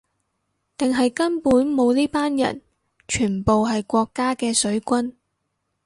[0.79, 2.63] 定係根本冇呢班人，
[3.07, 5.13] 全部係國家嘅水軍